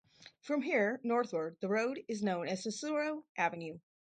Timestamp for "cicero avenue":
2.63-3.77